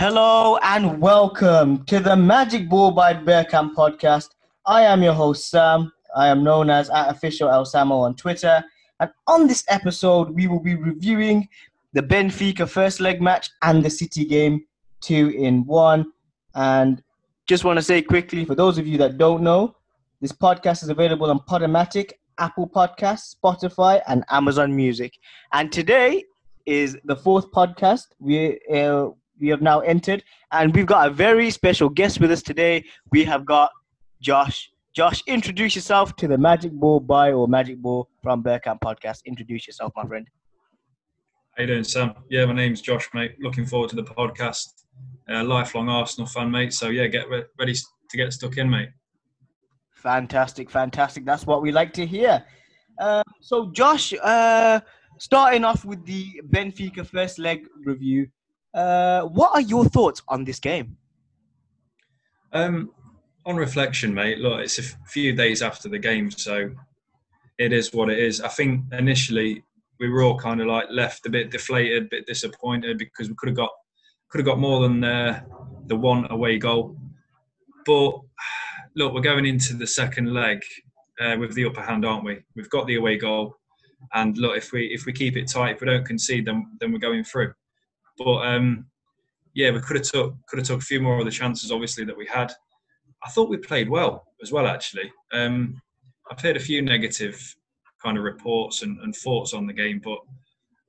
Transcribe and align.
Hello 0.00 0.56
and 0.62 0.98
welcome 0.98 1.84
to 1.84 2.00
the 2.00 2.16
Magic 2.16 2.70
Ball 2.70 2.90
by 2.90 3.12
Bearcamp 3.12 3.74
podcast. 3.74 4.30
I 4.64 4.80
am 4.80 5.02
your 5.02 5.12
host, 5.12 5.50
Sam. 5.50 5.92
I 6.16 6.28
am 6.28 6.42
known 6.42 6.70
as 6.70 6.88
at 6.88 7.10
official 7.10 7.50
El 7.50 7.66
Samo 7.66 8.00
on 8.00 8.16
Twitter. 8.16 8.64
And 8.98 9.10
on 9.26 9.46
this 9.46 9.62
episode, 9.68 10.30
we 10.30 10.46
will 10.46 10.62
be 10.62 10.74
reviewing 10.74 11.46
the 11.92 12.00
Benfica 12.00 12.66
first 12.66 13.00
leg 13.00 13.20
match 13.20 13.50
and 13.60 13.84
the 13.84 13.90
City 13.90 14.24
game 14.24 14.64
two 15.02 15.34
in 15.36 15.66
one. 15.66 16.10
And 16.54 17.02
just 17.46 17.64
want 17.64 17.78
to 17.78 17.82
say 17.82 18.00
quickly 18.00 18.46
for 18.46 18.54
those 18.54 18.78
of 18.78 18.86
you 18.86 18.96
that 18.96 19.18
don't 19.18 19.42
know, 19.42 19.76
this 20.22 20.32
podcast 20.32 20.82
is 20.82 20.88
available 20.88 21.30
on 21.30 21.40
Podomatic, 21.40 22.12
Apple 22.38 22.70
Podcasts, 22.70 23.36
Spotify, 23.36 24.00
and 24.08 24.24
Amazon 24.30 24.74
Music. 24.74 25.12
And 25.52 25.70
today 25.70 26.24
is 26.64 26.96
the 27.04 27.16
fourth 27.16 27.50
podcast 27.52 28.06
we 28.18 28.58
uh, 28.72 29.10
we 29.40 29.48
have 29.48 29.62
now 29.62 29.80
entered, 29.80 30.22
and 30.52 30.74
we've 30.74 30.86
got 30.86 31.08
a 31.08 31.10
very 31.10 31.50
special 31.50 31.88
guest 31.88 32.20
with 32.20 32.30
us 32.30 32.42
today. 32.42 32.84
We 33.10 33.24
have 33.24 33.44
got 33.44 33.70
Josh. 34.20 34.70
Josh, 34.94 35.22
introduce 35.26 35.74
yourself 35.74 36.16
to 36.16 36.28
the 36.28 36.36
Magic 36.36 36.72
Ball 36.72 37.00
by 37.00 37.32
or 37.32 37.48
Magic 37.48 37.78
Ball 37.78 38.08
from 38.22 38.42
Bearcamp 38.42 38.80
podcast. 38.80 39.24
Introduce 39.24 39.66
yourself, 39.66 39.92
my 39.96 40.04
friend. 40.04 40.26
How 41.56 41.62
you 41.62 41.68
doing, 41.68 41.84
Sam? 41.84 42.14
Yeah, 42.28 42.44
my 42.46 42.54
name's 42.54 42.80
Josh, 42.80 43.08
mate. 43.14 43.36
Looking 43.40 43.66
forward 43.66 43.90
to 43.90 43.96
the 43.96 44.04
podcast. 44.04 44.66
Uh, 45.28 45.44
lifelong 45.44 45.88
Arsenal 45.88 46.26
fan, 46.26 46.50
mate. 46.50 46.72
So 46.72 46.88
yeah, 46.88 47.06
get 47.06 47.28
re- 47.28 47.44
ready 47.58 47.74
to 47.74 48.16
get 48.16 48.32
stuck 48.32 48.56
in, 48.56 48.68
mate. 48.68 48.88
Fantastic, 49.94 50.70
fantastic. 50.70 51.24
That's 51.24 51.46
what 51.46 51.62
we 51.62 51.72
like 51.72 51.92
to 51.94 52.06
hear. 52.06 52.44
Uh, 52.98 53.22
so, 53.40 53.70
Josh, 53.70 54.12
uh, 54.22 54.80
starting 55.18 55.64
off 55.64 55.84
with 55.84 56.04
the 56.04 56.40
Benfica 56.48 57.06
first 57.06 57.38
leg 57.38 57.66
review, 57.84 58.28
uh, 58.74 59.22
what 59.22 59.50
are 59.54 59.60
your 59.60 59.84
thoughts 59.84 60.22
on 60.28 60.44
this 60.44 60.58
game? 60.58 60.96
Um, 62.52 62.90
on 63.46 63.56
reflection, 63.56 64.12
mate, 64.12 64.38
look, 64.38 64.60
it's 64.60 64.78
a 64.78 64.82
few 65.06 65.32
days 65.34 65.62
after 65.62 65.88
the 65.88 65.98
game, 65.98 66.30
so 66.30 66.70
it 67.58 67.72
is 67.72 67.92
what 67.92 68.10
it 68.10 68.18
is. 68.18 68.40
I 68.40 68.48
think 68.48 68.84
initially 68.92 69.62
we 69.98 70.08
were 70.08 70.22
all 70.22 70.38
kind 70.38 70.60
of 70.60 70.66
like 70.66 70.86
left 70.90 71.26
a 71.26 71.30
bit 71.30 71.50
deflated, 71.50 72.04
a 72.04 72.08
bit 72.08 72.26
disappointed 72.26 72.98
because 72.98 73.28
we 73.28 73.34
could 73.36 73.50
have 73.50 73.56
got 73.56 73.70
could 74.30 74.38
have 74.38 74.46
got 74.46 74.58
more 74.58 74.80
than 74.82 75.02
uh, 75.02 75.42
the 75.86 75.96
one 75.96 76.26
away 76.30 76.56
goal. 76.58 76.96
But 77.84 78.20
look, 78.94 79.12
we're 79.12 79.20
going 79.20 79.46
into 79.46 79.74
the 79.74 79.86
second 79.86 80.32
leg 80.32 80.62
uh, 81.20 81.36
with 81.38 81.54
the 81.54 81.66
upper 81.66 81.82
hand, 81.82 82.04
aren't 82.04 82.24
we? 82.24 82.38
We've 82.54 82.70
got 82.70 82.86
the 82.86 82.96
away 82.96 83.18
goal, 83.18 83.56
and 84.14 84.36
look, 84.38 84.56
if 84.56 84.72
we 84.72 84.86
if 84.86 85.06
we 85.06 85.12
keep 85.12 85.36
it 85.36 85.48
tight, 85.48 85.74
if 85.74 85.80
we 85.80 85.86
don't 85.86 86.06
concede, 86.06 86.46
then 86.46 86.66
then 86.80 86.92
we're 86.92 86.98
going 86.98 87.24
through. 87.24 87.52
But 88.22 88.46
um, 88.46 88.86
yeah, 89.54 89.70
we 89.70 89.80
could 89.80 89.96
have 89.96 90.06
took 90.06 90.34
could 90.46 90.58
have 90.58 90.68
took 90.68 90.80
a 90.80 90.84
few 90.84 91.00
more 91.00 91.18
of 91.18 91.24
the 91.24 91.30
chances, 91.30 91.72
obviously 91.72 92.04
that 92.04 92.16
we 92.16 92.26
had. 92.26 92.52
I 93.24 93.30
thought 93.30 93.50
we 93.50 93.56
played 93.56 93.88
well 93.88 94.26
as 94.42 94.52
well, 94.52 94.66
actually. 94.66 95.10
Um, 95.32 95.80
I've 96.30 96.40
heard 96.40 96.56
a 96.56 96.60
few 96.60 96.82
negative 96.82 97.56
kind 98.02 98.16
of 98.16 98.24
reports 98.24 98.82
and, 98.82 98.98
and 99.00 99.14
thoughts 99.14 99.52
on 99.52 99.66
the 99.66 99.72
game, 99.72 100.00
but 100.02 100.18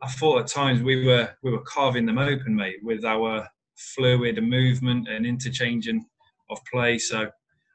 I 0.01 0.07
thought 0.07 0.41
at 0.41 0.47
times 0.47 0.81
we 0.81 1.05
were 1.05 1.29
we 1.41 1.51
were 1.51 1.61
carving 1.61 2.05
them 2.05 2.17
open, 2.17 2.55
mate, 2.55 2.83
with 2.83 3.05
our 3.05 3.47
fluid 3.75 4.41
movement 4.43 5.07
and 5.07 5.25
interchanging 5.25 6.05
of 6.49 6.59
play. 6.71 6.97
So 6.97 7.29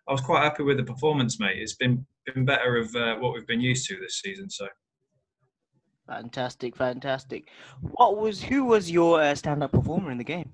I 0.09 0.13
was 0.13 0.21
quite 0.21 0.43
happy 0.43 0.63
with 0.63 0.77
the 0.77 0.85
performance, 0.85 1.41
mate. 1.41 1.59
It's 1.59 1.75
been 1.75 2.07
been 2.27 2.45
better 2.45 2.77
of 2.77 2.95
uh, 2.95 3.17
what 3.17 3.33
we've 3.33 3.47
been 3.47 3.61
used 3.61 3.89
to 3.89 3.97
this 4.01 4.21
season. 4.21 4.51
So 4.51 4.69
fantastic, 6.07 6.77
fantastic. 6.77 7.49
What 7.81 8.17
was 8.19 8.43
who 8.43 8.65
was 8.65 8.91
your 8.91 9.21
uh, 9.21 9.35
performer 9.69 10.11
in 10.11 10.19
the 10.19 10.25
game? 10.25 10.53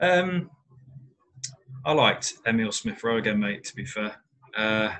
Um, 0.00 0.50
I 1.84 1.92
liked 1.92 2.34
Emile 2.46 2.72
Smith 2.72 3.02
Rowe 3.04 3.18
again, 3.18 3.38
mate. 3.38 3.64
To 3.64 3.74
be 3.74 3.84
fair, 3.84 4.16
uh, 4.56 4.94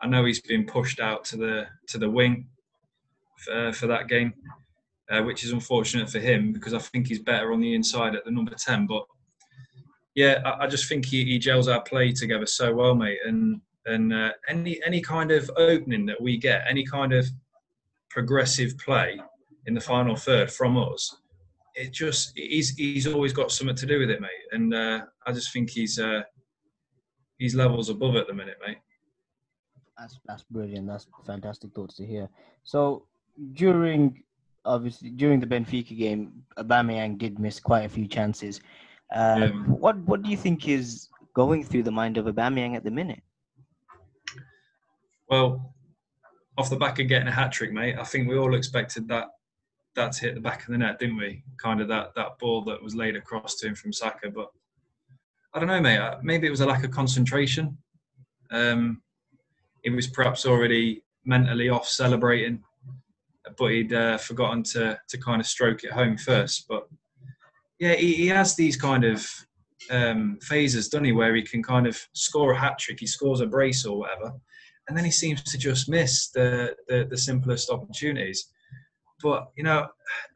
I 0.00 0.06
know 0.06 0.24
he's 0.24 0.40
been 0.40 0.66
pushed 0.66 1.00
out 1.00 1.24
to 1.26 1.36
the 1.36 1.66
to 1.88 1.98
the 1.98 2.10
wing 2.10 2.48
for, 3.38 3.72
for 3.72 3.86
that 3.86 4.08
game, 4.08 4.34
uh, 5.10 5.22
which 5.22 5.44
is 5.44 5.52
unfortunate 5.52 6.10
for 6.10 6.18
him 6.18 6.52
because 6.52 6.74
I 6.74 6.78
think 6.78 7.08
he's 7.08 7.20
better 7.20 7.52
on 7.52 7.60
the 7.60 7.74
inside 7.74 8.14
at 8.14 8.24
the 8.24 8.30
number 8.30 8.54
ten. 8.54 8.86
But 8.86 9.04
yeah, 10.14 10.40
I, 10.44 10.64
I 10.64 10.66
just 10.66 10.88
think 10.88 11.04
he, 11.04 11.24
he 11.24 11.38
gels 11.38 11.68
our 11.68 11.82
play 11.82 12.12
together 12.12 12.46
so 12.46 12.74
well, 12.74 12.94
mate. 12.94 13.18
And 13.24 13.60
and 13.86 14.12
uh, 14.12 14.32
any 14.48 14.80
any 14.84 15.00
kind 15.00 15.30
of 15.30 15.50
opening 15.56 16.06
that 16.06 16.20
we 16.20 16.36
get, 16.36 16.64
any 16.68 16.84
kind 16.84 17.12
of 17.12 17.26
progressive 18.16 18.78
play 18.78 19.20
in 19.66 19.74
the 19.74 19.80
final 19.80 20.16
third 20.16 20.50
from 20.50 20.78
us, 20.78 21.14
it 21.74 21.92
just 21.92 22.32
he's 22.34 22.70
he's 22.70 23.06
always 23.06 23.34
got 23.34 23.52
something 23.52 23.76
to 23.76 23.86
do 23.86 23.98
with 24.00 24.10
it, 24.10 24.22
mate. 24.22 24.46
And 24.52 24.72
uh, 24.72 25.00
I 25.26 25.32
just 25.32 25.52
think 25.52 25.68
he's 25.68 25.98
uh, 25.98 26.22
he's 27.36 27.54
levels 27.54 27.90
above 27.90 28.16
at 28.16 28.26
the 28.26 28.32
minute, 28.32 28.56
mate. 28.66 28.78
That's 29.98 30.18
that's 30.26 30.44
brilliant. 30.44 30.86
That's 30.88 31.06
fantastic 31.26 31.74
thoughts 31.74 31.96
to 31.96 32.06
hear. 32.06 32.30
So 32.64 33.06
during 33.52 34.22
obviously 34.64 35.10
during 35.10 35.38
the 35.38 35.46
Benfica 35.46 35.96
game, 35.96 36.42
Aubameyang 36.56 37.18
did 37.18 37.38
miss 37.38 37.60
quite 37.60 37.84
a 37.84 37.90
few 37.90 38.08
chances. 38.08 38.60
Um, 39.14 39.42
yeah. 39.42 39.48
What 39.84 39.98
what 40.08 40.22
do 40.22 40.30
you 40.30 40.38
think 40.38 40.68
is 40.68 41.10
going 41.34 41.64
through 41.64 41.82
the 41.82 41.92
mind 42.00 42.16
of 42.16 42.24
Aubameyang 42.24 42.76
at 42.76 42.84
the 42.84 42.90
minute? 42.90 43.22
Well, 45.28 45.74
off 46.58 46.70
the 46.70 46.76
back 46.76 46.98
of 46.98 47.08
getting 47.08 47.28
a 47.28 47.32
hat 47.32 47.52
trick, 47.52 47.72
mate, 47.72 47.96
I 47.98 48.04
think 48.04 48.28
we 48.28 48.38
all 48.38 48.54
expected 48.54 49.08
that 49.08 49.28
that 49.94 50.12
to 50.12 50.20
hit 50.20 50.34
the 50.34 50.40
back 50.40 50.60
of 50.60 50.72
the 50.72 50.78
net, 50.78 50.98
didn't 50.98 51.16
we? 51.16 51.42
Kind 51.58 51.80
of 51.80 51.88
that 51.88 52.14
that 52.16 52.38
ball 52.38 52.62
that 52.64 52.82
was 52.82 52.94
laid 52.94 53.16
across 53.16 53.56
to 53.56 53.68
him 53.68 53.74
from 53.74 53.92
Saka, 53.92 54.30
but 54.30 54.50
I 55.54 55.58
don't 55.58 55.68
know, 55.68 55.80
mate. 55.80 56.00
Maybe 56.22 56.46
it 56.46 56.50
was 56.50 56.60
a 56.60 56.66
lack 56.66 56.84
of 56.84 56.90
concentration. 56.90 57.78
Um, 58.50 59.02
he 59.82 59.90
was 59.90 60.06
perhaps 60.06 60.44
already 60.44 61.02
mentally 61.24 61.68
off 61.68 61.88
celebrating, 61.88 62.62
but 63.56 63.70
he'd 63.70 63.92
uh, 63.92 64.18
forgotten 64.18 64.62
to 64.64 64.98
to 65.08 65.18
kind 65.18 65.40
of 65.40 65.46
stroke 65.46 65.84
it 65.84 65.92
home 65.92 66.16
first. 66.16 66.66
But 66.68 66.88
yeah, 67.78 67.94
he, 67.94 68.14
he 68.14 68.26
has 68.28 68.54
these 68.54 68.76
kind 68.76 69.04
of 69.04 69.26
um, 69.90 70.38
phases, 70.42 70.88
doesn't 70.88 71.04
he, 71.04 71.12
where 71.12 71.34
he 71.34 71.42
can 71.42 71.62
kind 71.62 71.86
of 71.86 72.00
score 72.12 72.52
a 72.52 72.58
hat 72.58 72.78
trick, 72.78 73.00
he 73.00 73.06
scores 73.06 73.40
a 73.40 73.46
brace 73.46 73.84
or 73.84 73.98
whatever, 73.98 74.32
and 74.88 74.96
then 74.96 75.04
he 75.04 75.10
seems 75.10 75.42
to 75.42 75.58
just 75.58 75.88
miss 75.88 76.30
the, 76.30 76.74
the, 76.88 77.06
the 77.10 77.16
simplest 77.16 77.70
opportunities. 77.70 78.48
But 79.22 79.48
you 79.56 79.64
know, 79.64 79.86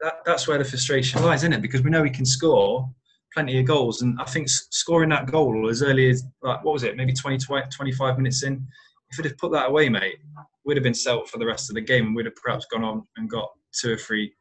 that, 0.01 0.15
that's 0.25 0.47
where 0.47 0.57
the 0.57 0.65
frustration 0.65 1.23
lies, 1.23 1.41
isn't 1.41 1.53
it? 1.53 1.61
Because 1.61 1.81
we 1.81 1.91
know 1.91 2.03
he 2.03 2.09
can 2.09 2.25
score 2.25 2.89
plenty 3.33 3.59
of 3.59 3.65
goals, 3.65 4.01
and 4.01 4.19
I 4.19 4.25
think 4.25 4.49
scoring 4.49 5.09
that 5.09 5.31
goal 5.31 5.69
as 5.69 5.81
early 5.81 6.09
as 6.09 6.23
like 6.41 6.63
what 6.63 6.73
was 6.73 6.83
it, 6.83 6.97
maybe 6.97 7.13
20, 7.13 7.37
25 7.69 8.17
minutes 8.17 8.43
in, 8.43 8.67
if 9.11 9.17
we'd 9.17 9.29
have 9.29 9.37
put 9.37 9.51
that 9.51 9.69
away, 9.69 9.89
mate, 9.89 10.17
we'd 10.65 10.77
have 10.77 10.83
been 10.83 10.93
set 10.93 11.27
for 11.27 11.37
the 11.37 11.45
rest 11.45 11.69
of 11.69 11.75
the 11.75 11.81
game, 11.81 12.07
and 12.07 12.15
we'd 12.15 12.25
have 12.25 12.35
perhaps 12.35 12.65
gone 12.71 12.83
on 12.83 13.03
and 13.17 13.29
got 13.29 13.49
two 13.79 13.93
or 13.93 13.97
three 13.97 14.33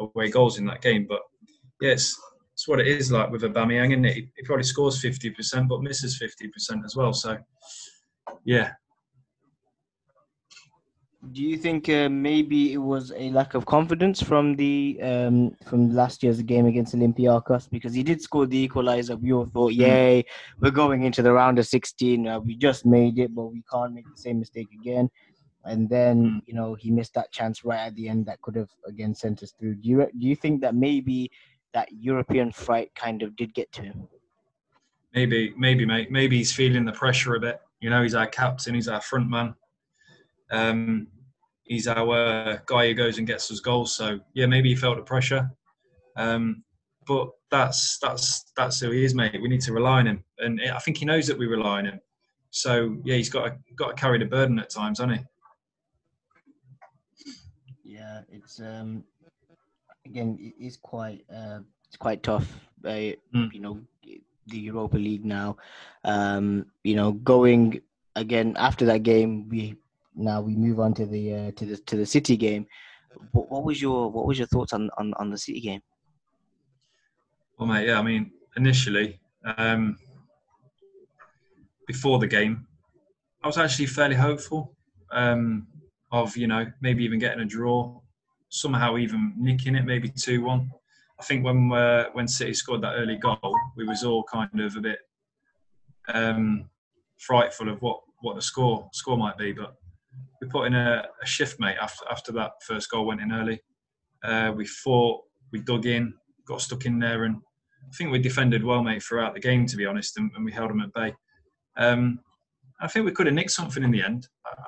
away 0.00 0.30
goals 0.30 0.58
in 0.58 0.66
that 0.66 0.82
game. 0.82 1.06
But 1.08 1.20
yeah, 1.80 1.92
it's, 1.92 2.18
what 2.66 2.80
it 2.80 2.88
is 2.88 3.12
like 3.12 3.30
with 3.30 3.42
Aubameyang, 3.42 3.92
isn't 3.92 4.04
it? 4.04 4.14
He, 4.14 4.42
probably 4.44 4.64
scores 4.64 5.00
fifty 5.00 5.30
percent, 5.30 5.68
but 5.68 5.82
misses 5.82 6.18
fifty 6.18 6.48
percent 6.48 6.82
as 6.84 6.96
well. 6.96 7.12
So 7.12 7.38
yeah, 8.44 8.72
do 11.32 11.42
you 11.42 11.56
think 11.56 11.88
uh, 11.88 12.08
maybe 12.08 12.72
it 12.72 12.78
was 12.78 13.12
a 13.16 13.30
lack 13.30 13.54
of 13.54 13.66
confidence 13.66 14.22
from 14.22 14.54
the 14.54 14.98
um, 15.02 15.56
from 15.64 15.92
last 15.92 16.22
year's 16.22 16.40
game 16.42 16.66
against 16.66 16.94
Olympiacos 16.94 17.68
because 17.68 17.92
he 17.92 18.04
did 18.04 18.22
score 18.22 18.46
the 18.46 18.56
equalizer? 18.56 19.16
We 19.16 19.32
all 19.32 19.46
thought, 19.46 19.72
hmm. 19.72 19.80
"Yay, 19.80 20.24
we're 20.60 20.70
going 20.70 21.02
into 21.02 21.22
the 21.22 21.32
round 21.32 21.58
of 21.58 21.66
16. 21.66 22.26
Uh, 22.26 22.38
we 22.38 22.54
just 22.54 22.86
made 22.86 23.18
it, 23.18 23.34
but 23.34 23.46
we 23.46 23.64
can't 23.70 23.94
make 23.94 24.04
the 24.04 24.20
same 24.20 24.38
mistake 24.38 24.68
again." 24.80 25.10
And 25.64 25.88
then 25.88 26.24
hmm. 26.24 26.38
you 26.46 26.54
know 26.54 26.74
he 26.74 26.92
missed 26.92 27.14
that 27.14 27.32
chance 27.32 27.64
right 27.64 27.86
at 27.86 27.96
the 27.96 28.08
end 28.08 28.26
that 28.26 28.40
could 28.40 28.54
have 28.54 28.70
again 28.86 29.12
sent 29.14 29.42
us 29.42 29.52
through. 29.58 29.74
Do 29.74 29.88
you 29.88 30.08
do 30.18 30.26
you 30.26 30.36
think 30.36 30.60
that 30.60 30.76
maybe 30.76 31.32
that 31.74 31.88
European 31.92 32.52
fright 32.52 32.94
kind 32.94 33.22
of 33.22 33.34
did 33.34 33.52
get 33.54 33.72
to 33.72 33.82
him? 33.82 34.08
Maybe, 35.14 35.52
maybe, 35.56 35.84
mate. 35.84 36.12
Maybe 36.12 36.36
he's 36.38 36.52
feeling 36.52 36.84
the 36.84 36.92
pressure 36.92 37.34
a 37.34 37.40
bit. 37.40 37.60
You 37.80 37.90
know, 37.90 38.02
he's 38.02 38.14
our 38.14 38.26
captain. 38.26 38.74
He's 38.74 38.88
our 38.88 39.00
front 39.00 39.28
man. 39.28 39.54
Um, 40.50 41.08
he's 41.68 41.86
our 41.86 42.62
guy 42.66 42.88
who 42.88 42.94
goes 42.94 43.18
and 43.18 43.26
gets 43.26 43.50
us 43.50 43.60
goals. 43.60 43.94
So 43.94 44.18
yeah, 44.34 44.46
maybe 44.46 44.70
he 44.70 44.74
felt 44.74 44.96
the 44.96 45.02
pressure. 45.02 45.50
Um, 46.16 46.64
but 47.06 47.28
that's 47.50 47.98
that's 47.98 48.52
that's 48.56 48.80
who 48.80 48.90
he 48.90 49.04
is, 49.04 49.14
mate. 49.14 49.40
We 49.40 49.48
need 49.48 49.62
to 49.62 49.72
rely 49.72 50.00
on 50.00 50.06
him, 50.06 50.24
and 50.38 50.60
I 50.60 50.78
think 50.78 50.98
he 50.98 51.04
knows 51.04 51.26
that 51.26 51.38
we 51.38 51.46
rely 51.46 51.78
on 51.78 51.86
him. 51.86 52.00
So 52.50 52.96
yeah, 53.04 53.16
he's 53.16 53.30
got 53.30 53.46
to, 53.46 53.56
got 53.76 53.88
to 53.88 53.94
carry 53.94 54.18
the 54.18 54.24
burden 54.24 54.58
at 54.58 54.70
times, 54.70 54.98
hasn't 54.98 55.18
he? 55.18 55.24
Yeah, 57.94 58.22
it's 58.30 58.60
um 58.60 59.04
again 60.04 60.38
it 60.40 60.54
is 60.62 60.76
quite 60.76 61.24
uh, 61.34 61.60
it's 61.86 61.96
quite 61.96 62.22
tough. 62.22 62.52
Uh, 62.84 63.16
mm. 63.34 63.52
You 63.52 63.60
know, 63.60 63.80
the 64.46 64.58
Europa 64.58 64.96
League 64.96 65.24
now. 65.24 65.56
Um, 66.04 66.66
you 66.84 66.96
know, 66.96 67.12
going 67.12 67.80
again 68.16 68.54
after 68.58 68.84
that 68.86 69.02
game, 69.02 69.48
we 69.48 69.76
now 70.18 70.40
we 70.40 70.56
move 70.56 70.80
on 70.80 70.92
to 70.94 71.06
the 71.06 71.34
uh, 71.34 71.50
to 71.52 71.64
the 71.64 71.76
to 71.76 71.96
the 71.96 72.06
City 72.06 72.36
game. 72.36 72.66
What, 73.32 73.50
what, 73.50 73.64
was 73.64 73.80
your 73.80 74.10
what 74.10 74.26
was 74.26 74.38
your 74.38 74.48
thoughts 74.48 74.72
on, 74.72 74.90
on, 74.98 75.14
on 75.14 75.30
the 75.30 75.38
City 75.38 75.60
game? 75.60 75.80
Well, 77.58 77.68
mate, 77.68 77.86
yeah, 77.86 77.98
I 77.98 78.02
mean, 78.02 78.30
initially, 78.56 79.20
um, 79.56 79.96
before 81.86 82.18
the 82.18 82.26
game, 82.26 82.66
I 83.42 83.46
was 83.46 83.58
actually 83.58 83.86
fairly 83.86 84.14
hopeful 84.14 84.76
um, 85.10 85.66
of, 86.12 86.36
you 86.36 86.46
know, 86.46 86.66
maybe 86.80 87.04
even 87.04 87.18
getting 87.18 87.40
a 87.40 87.44
draw, 87.44 88.00
somehow 88.48 88.96
even 88.96 89.32
nicking 89.36 89.74
it, 89.74 89.84
maybe 89.84 90.08
2 90.08 90.42
1. 90.42 90.70
I 91.18 91.22
think 91.24 91.44
when 91.44 91.72
uh, 91.72 92.04
when 92.12 92.28
City 92.28 92.54
scored 92.54 92.82
that 92.82 92.94
early 92.94 93.16
goal, 93.16 93.54
we 93.76 93.84
was 93.84 94.04
all 94.04 94.22
kind 94.22 94.60
of 94.60 94.76
a 94.76 94.80
bit 94.80 94.98
um, 96.14 96.70
frightful 97.18 97.68
of 97.68 97.82
what, 97.82 98.00
what 98.20 98.36
the 98.36 98.42
score 98.42 98.88
score 98.92 99.18
might 99.18 99.36
be. 99.36 99.50
But 99.50 99.74
we 100.40 100.48
put 100.48 100.66
in 100.66 100.74
a, 100.74 101.04
a 101.22 101.26
shift, 101.26 101.58
mate, 101.60 101.76
after 101.80 102.04
after 102.10 102.32
that 102.32 102.52
first 102.66 102.90
goal 102.90 103.06
went 103.06 103.20
in 103.20 103.32
early. 103.32 103.60
Uh, 104.22 104.52
we 104.54 104.66
fought, 104.66 105.22
we 105.52 105.60
dug 105.60 105.86
in, 105.86 106.12
got 106.46 106.60
stuck 106.60 106.86
in 106.86 106.98
there, 106.98 107.24
and 107.24 107.36
I 107.36 107.96
think 107.96 108.10
we 108.10 108.18
defended 108.18 108.64
well, 108.64 108.82
mate, 108.82 109.02
throughout 109.02 109.34
the 109.34 109.40
game, 109.40 109.66
to 109.66 109.76
be 109.76 109.86
honest, 109.86 110.16
and, 110.18 110.30
and 110.34 110.44
we 110.44 110.52
held 110.52 110.70
them 110.70 110.80
at 110.80 110.92
bay. 110.92 111.14
Um, 111.76 112.20
I 112.80 112.88
think 112.88 113.06
we 113.06 113.12
could 113.12 113.26
have 113.26 113.34
nicked 113.34 113.52
something 113.52 113.82
in 113.82 113.90
the 113.90 114.02
end. 114.02 114.26
Uh, 114.48 114.62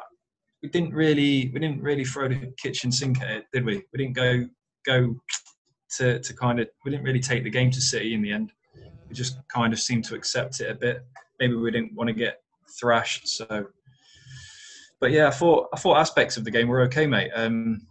we 0.63 0.69
didn't 0.69 0.93
really, 0.93 1.51
we 1.53 1.61
didn't 1.61 1.83
really 1.83 2.05
throw 2.05 2.29
the 2.29 2.53
kitchen 2.61 2.93
sink 2.93 3.21
at 3.21 3.31
it, 3.31 3.45
did 3.53 3.65
we? 3.65 3.83
We 3.93 3.99
didn't 3.99 4.15
go 4.15 4.47
go 4.87 5.17
to 5.97 6.19
to 6.21 6.35
kind 6.35 6.61
of, 6.61 6.69
we 6.85 6.91
didn't 6.91 7.05
really 7.05 7.21
take 7.21 7.45
the 7.45 7.51
game 7.51 7.71
to 7.71 7.81
City 7.81 8.15
in 8.15 8.23
the 8.23 8.33
end. 8.33 8.53
We 9.09 9.15
just 9.15 9.39
kind 9.49 9.73
of 9.73 9.81
seemed 9.81 10.05
to 10.05 10.15
accept 10.15 10.61
it 10.61 10.71
a 10.71 10.75
bit. 10.75 11.05
Maybe 11.41 11.55
we 11.55 11.71
didn't 11.71 11.95
want 11.95 12.09
to 12.09 12.15
get 12.15 12.41
thrashed, 12.79 13.27
so. 13.29 13.67
But 15.01 15.13
yeah, 15.13 15.29
I 15.29 15.31
thought 15.31 15.69
I 15.73 15.79
thought 15.79 15.99
aspects 15.99 16.37
of 16.37 16.45
the 16.45 16.51
game 16.51 16.69
were 16.69 16.83
okay, 16.83 17.07
mate. 17.07 17.31
Um, 17.35 17.87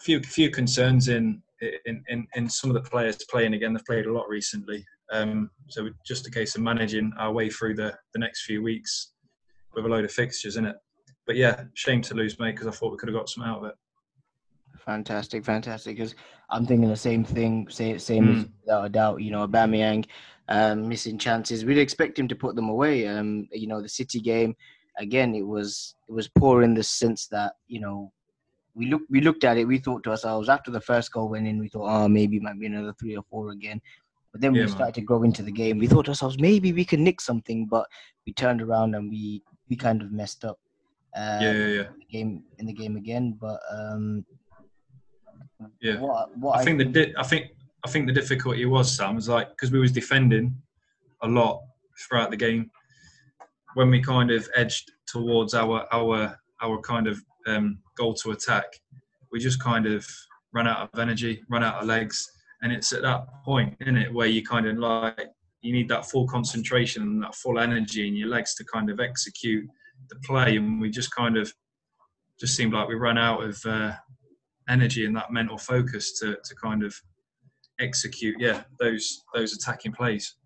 few 0.00 0.20
few 0.20 0.50
concerns 0.50 1.08
in 1.08 1.42
in, 1.86 2.02
in, 2.08 2.26
in 2.34 2.48
some 2.48 2.70
of 2.70 2.74
the 2.74 2.88
players 2.88 3.16
playing 3.30 3.54
again. 3.54 3.72
They've 3.72 3.84
played 3.84 4.06
a 4.06 4.12
lot 4.12 4.28
recently. 4.28 4.84
Um, 5.12 5.50
so 5.68 5.88
just 6.04 6.26
a 6.26 6.30
case 6.30 6.56
of 6.56 6.62
managing 6.62 7.12
our 7.18 7.32
way 7.32 7.50
through 7.50 7.74
the, 7.74 7.96
the 8.12 8.18
next 8.18 8.44
few 8.44 8.62
weeks 8.62 9.12
with 9.74 9.84
a 9.84 9.88
load 9.88 10.04
of 10.04 10.12
fixtures 10.12 10.56
in 10.56 10.66
it. 10.66 10.76
But 11.26 11.36
yeah, 11.36 11.64
shame 11.74 12.02
to 12.02 12.14
lose, 12.14 12.38
mate, 12.38 12.52
because 12.52 12.66
I 12.66 12.70
thought 12.70 12.92
we 12.92 12.98
could 12.98 13.08
have 13.08 13.16
got 13.16 13.28
some 13.28 13.44
out 13.44 13.58
of 13.58 13.64
it. 13.64 13.74
Fantastic, 14.84 15.44
fantastic. 15.44 15.96
Because 15.96 16.14
I'm 16.50 16.66
thinking 16.66 16.88
the 16.88 16.96
same 16.96 17.24
thing, 17.24 17.68
same, 17.70 17.98
same 17.98 18.26
mm. 18.26 18.40
as 18.40 18.46
without 18.60 18.84
a 18.84 18.88
doubt. 18.88 19.22
You 19.22 19.30
know, 19.30 19.46
Aubameyang 19.46 20.04
um, 20.48 20.88
missing 20.88 21.18
chances. 21.18 21.64
We'd 21.64 21.78
expect 21.78 22.18
him 22.18 22.28
to 22.28 22.36
put 22.36 22.56
them 22.56 22.68
away. 22.68 23.06
Um, 23.06 23.48
you 23.52 23.66
know, 23.66 23.80
the 23.80 23.88
City 23.88 24.20
game 24.20 24.54
again, 24.98 25.34
it 25.34 25.46
was 25.46 25.94
it 26.08 26.12
was 26.12 26.28
poor 26.28 26.62
in 26.62 26.74
the 26.74 26.82
sense 26.82 27.26
that 27.28 27.54
you 27.66 27.80
know 27.80 28.12
we 28.74 28.86
looked 28.86 29.10
we 29.10 29.20
looked 29.20 29.44
at 29.44 29.56
it. 29.56 29.66
We 29.66 29.78
thought 29.78 30.04
to 30.04 30.10
ourselves 30.10 30.48
after 30.48 30.70
the 30.70 30.80
first 30.80 31.12
goal 31.12 31.28
went 31.28 31.46
in, 31.46 31.58
we 31.58 31.68
thought, 31.68 31.88
oh, 31.88 32.08
maybe 32.08 32.36
it 32.36 32.42
might 32.42 32.58
be 32.58 32.66
another 32.66 32.94
three 32.98 33.16
or 33.16 33.24
four 33.30 33.50
again. 33.50 33.80
But 34.32 34.40
then 34.40 34.54
yeah, 34.54 34.64
we 34.64 34.68
started 34.68 34.86
man. 34.86 34.92
to 34.94 35.00
grow 35.02 35.22
into 35.22 35.42
the 35.42 35.52
game. 35.52 35.78
We 35.78 35.86
thought 35.86 36.06
to 36.06 36.10
ourselves, 36.10 36.38
maybe 36.40 36.72
we 36.72 36.84
can 36.84 37.04
nick 37.04 37.20
something, 37.20 37.66
but 37.66 37.86
we 38.26 38.32
turned 38.32 38.60
around 38.62 38.94
and 38.94 39.08
we 39.08 39.42
we 39.68 39.76
kind 39.76 40.02
of 40.02 40.12
messed 40.12 40.44
up. 40.44 40.58
Um, 41.16 41.40
yeah, 41.40 41.52
yeah, 41.52 41.66
yeah. 41.66 41.82
In 41.82 42.06
game 42.10 42.42
in 42.58 42.66
the 42.66 42.72
game 42.72 42.96
again, 42.96 43.38
but 43.40 43.60
um, 43.70 44.26
yeah. 45.80 46.00
What, 46.00 46.36
what 46.36 46.56
I, 46.56 46.60
I 46.60 46.64
think 46.64 46.78
the 46.78 46.84
di- 46.84 47.14
I 47.16 47.22
think 47.22 47.52
I 47.84 47.88
think 47.88 48.06
the 48.06 48.12
difficulty 48.12 48.64
was 48.66 48.94
Sam 48.94 49.14
was 49.14 49.28
like 49.28 49.50
because 49.50 49.70
we 49.70 49.78
was 49.78 49.92
defending 49.92 50.56
a 51.22 51.28
lot 51.28 51.62
throughout 51.98 52.30
the 52.30 52.36
game. 52.36 52.70
When 53.74 53.90
we 53.90 54.00
kind 54.00 54.30
of 54.30 54.48
edged 54.54 54.92
towards 55.06 55.54
our 55.54 55.86
our 55.92 56.38
our 56.62 56.80
kind 56.80 57.06
of 57.06 57.20
um, 57.46 57.78
goal 57.96 58.14
to 58.14 58.30
attack, 58.30 58.64
we 59.32 59.38
just 59.38 59.60
kind 59.60 59.86
of 59.86 60.06
run 60.52 60.66
out 60.66 60.88
of 60.92 60.98
energy, 60.98 61.42
run 61.50 61.64
out 61.64 61.82
of 61.82 61.86
legs, 61.86 62.30
and 62.62 62.72
it's 62.72 62.92
at 62.92 63.02
that 63.02 63.26
point, 63.44 63.76
in 63.80 63.96
it, 63.96 64.12
where 64.12 64.28
you 64.28 64.42
kind 64.42 64.66
of 64.66 64.78
like 64.78 65.28
you 65.60 65.72
need 65.72 65.88
that 65.88 66.06
full 66.06 66.26
concentration 66.26 67.02
and 67.02 67.22
that 67.22 67.34
full 67.34 67.58
energy 67.58 68.06
in 68.06 68.14
your 68.14 68.28
legs 68.28 68.54
to 68.54 68.64
kind 68.64 68.90
of 68.90 69.00
execute 69.00 69.66
the 70.08 70.16
play, 70.24 70.56
and 70.56 70.80
we 70.80 70.90
just 70.90 71.14
kind 71.14 71.36
of 71.36 71.52
just 72.38 72.56
seemed 72.56 72.72
like 72.72 72.88
we 72.88 72.94
ran 72.94 73.18
out 73.18 73.42
of 73.42 73.60
uh, 73.66 73.92
energy 74.68 75.06
and 75.06 75.16
that 75.16 75.32
mental 75.32 75.58
focus 75.58 76.18
to 76.20 76.36
to 76.44 76.54
kind 76.54 76.84
of 76.84 76.94
execute, 77.80 78.36
yeah, 78.38 78.62
those 78.78 79.22
those 79.34 79.54
attacking 79.54 79.92
plays. 79.92 80.36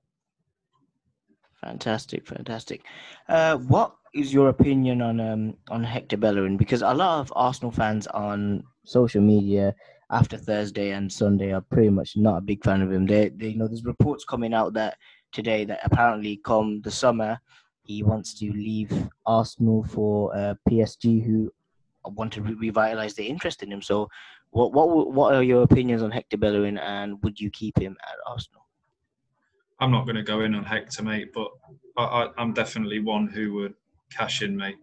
Fantastic, 1.60 2.26
fantastic. 2.26 2.84
Uh, 3.28 3.56
what 3.56 3.94
is 4.14 4.32
your 4.32 4.48
opinion 4.48 5.02
on 5.02 5.20
um 5.20 5.54
on 5.70 5.82
Hector 5.82 6.16
Bellerin? 6.16 6.56
Because 6.56 6.82
a 6.82 6.94
lot 6.94 7.20
of 7.20 7.32
Arsenal 7.34 7.72
fans 7.72 8.06
on 8.08 8.62
social 8.84 9.20
media 9.20 9.74
after 10.10 10.38
Thursday 10.38 10.92
and 10.92 11.12
Sunday 11.12 11.52
are 11.52 11.60
pretty 11.60 11.90
much 11.90 12.16
not 12.16 12.38
a 12.38 12.40
big 12.40 12.64
fan 12.64 12.80
of 12.80 12.90
him. 12.90 13.06
They, 13.06 13.28
they 13.28 13.48
you 13.48 13.58
know, 13.58 13.68
there's 13.68 13.84
reports 13.84 14.24
coming 14.24 14.54
out 14.54 14.72
that 14.74 14.96
today 15.32 15.64
that 15.64 15.80
apparently 15.84 16.40
come 16.44 16.80
the 16.82 16.90
summer 16.90 17.38
he 17.88 18.02
wants 18.02 18.34
to 18.34 18.52
leave 18.52 18.92
Arsenal 19.24 19.82
for 19.82 20.36
uh, 20.36 20.54
PSG, 20.68 21.24
who 21.24 21.50
want 22.04 22.32
to 22.34 22.42
re- 22.42 22.54
revitalize 22.54 23.14
their 23.14 23.26
interest 23.26 23.62
in 23.62 23.72
him. 23.72 23.82
So, 23.82 24.08
what 24.50 24.72
what 24.72 25.12
what 25.12 25.34
are 25.34 25.42
your 25.42 25.62
opinions 25.62 26.02
on 26.02 26.10
Hector 26.10 26.36
Bellerin, 26.36 26.78
and 26.78 27.22
would 27.22 27.40
you 27.40 27.50
keep 27.50 27.78
him 27.78 27.96
at 28.02 28.16
Arsenal? 28.26 28.67
I'm 29.80 29.90
not 29.92 30.04
going 30.04 30.16
to 30.16 30.22
go 30.22 30.40
in 30.40 30.54
on 30.54 30.64
Hector, 30.64 31.02
mate, 31.02 31.32
but 31.32 31.48
I, 31.96 32.28
am 32.38 32.52
definitely 32.52 33.00
one 33.00 33.28
who 33.28 33.54
would 33.54 33.74
cash 34.10 34.42
in, 34.42 34.56
mate. 34.56 34.76